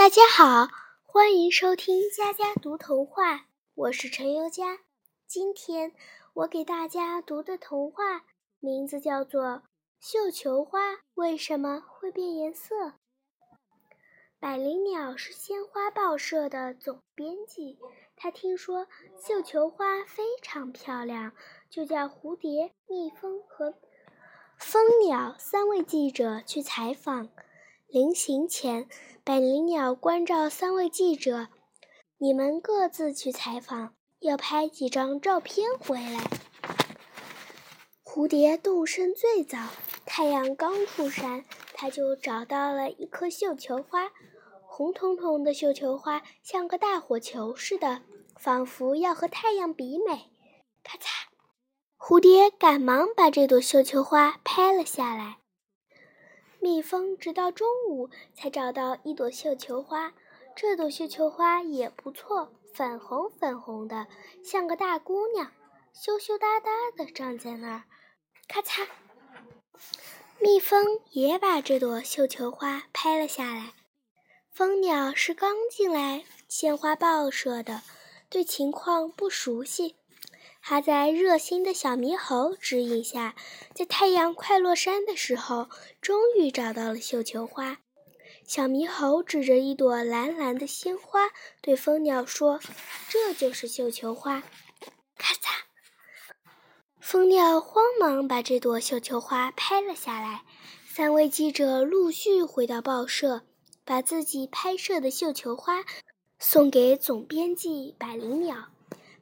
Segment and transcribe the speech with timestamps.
[0.00, 0.70] 大家好，
[1.04, 4.78] 欢迎收听佳佳读童话，我是陈优佳。
[5.26, 5.92] 今天
[6.32, 8.24] 我给大家读的童话
[8.60, 9.44] 名字叫做
[10.00, 10.80] 《绣球花
[11.12, 12.74] 为什么会变颜色》。
[14.38, 17.78] 百灵鸟是鲜花报社的总编辑，
[18.16, 18.86] 他听说
[19.22, 21.32] 绣球花非常漂亮，
[21.68, 23.74] 就叫蝴蝶、蜜蜂和
[24.56, 27.28] 蜂鸟三位记者去采访。
[27.92, 28.88] 临行前，
[29.24, 31.48] 百灵鸟关照三位记者
[32.18, 36.22] ：“你们各自去采访，要拍几张照片回来。”
[38.06, 39.58] 蝴蝶动身最早，
[40.06, 44.12] 太阳刚出山，它就找到了一颗绣球花，
[44.68, 48.02] 红彤彤的绣球花像个大火球似的，
[48.36, 50.30] 仿佛要和太阳比美。
[50.84, 51.26] 咔嚓，
[51.98, 55.39] 蝴蝶赶忙把这朵绣球花拍了下来。
[56.60, 60.12] 蜜蜂直到中午才找到一朵绣球花，
[60.54, 64.06] 这朵绣球花也不错，粉红粉红的，
[64.44, 65.50] 像个大姑娘，
[65.94, 67.84] 羞羞答答的站在那儿。
[68.46, 68.86] 咔嚓，
[70.38, 73.72] 蜜蜂也把这朵绣球花拍了下来。
[74.50, 77.80] 蜂鸟是刚进来鲜花报社的，
[78.28, 79.96] 对情况不熟悉。
[80.62, 83.34] 他在热心的小猕猴指引下，
[83.74, 85.68] 在太阳快落山的时候，
[86.00, 87.78] 终于找到了绣球花。
[88.46, 92.60] 小猕猴指着一朵蓝蓝的鲜花，对蜂鸟说
[93.08, 94.42] ：“这就是绣球花。”
[95.16, 95.62] 咔嚓，
[97.00, 100.42] 蜂鸟慌忙把这朵绣球花拍了下来。
[100.86, 103.42] 三位记者陆续回到报社，
[103.84, 105.84] 把自己拍摄的绣球花
[106.38, 108.68] 送给总编辑百灵鸟。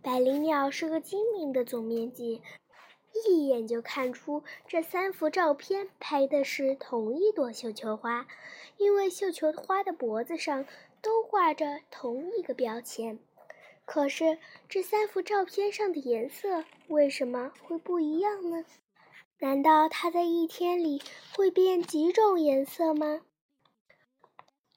[0.00, 2.40] 百灵鸟是个精明的总编辑，
[3.26, 8.26] 一眼就看出这三幅照片拍的是同一朵绣球花，
[8.76, 10.64] 因为绣球花的脖子上
[11.02, 13.18] 都挂着同一个标签。
[13.84, 18.64] 可是这三幅照片上的颜色为什么会不一样呢？
[19.40, 21.02] 难道它在一天里
[21.36, 23.22] 会变几种颜色吗？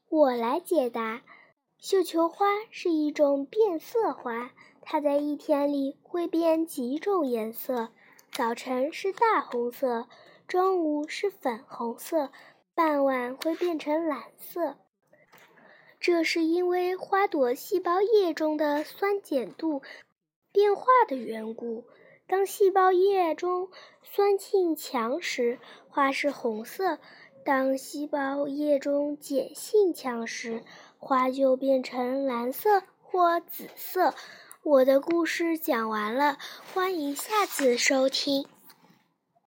[0.10, 1.22] 我来解答：
[1.78, 4.52] 绣球花是一种变色花。
[4.82, 7.90] 它在一天里会变几种颜色：
[8.32, 10.08] 早晨是大红色，
[10.48, 12.32] 中午是粉红色，
[12.74, 14.76] 傍晚会变成蓝色。
[16.00, 19.84] 这是因为花朵细胞液中的酸碱度
[20.52, 21.86] 变化的缘故。
[22.28, 23.70] 当细胞液中
[24.02, 25.60] 酸性强时，
[25.90, 26.98] 花是红色；
[27.46, 30.64] 当细胞液中碱性强时，
[30.98, 34.16] 花就变成蓝色或紫色。
[34.64, 36.38] 我的故事讲完了，
[36.72, 38.46] 欢迎下次收听。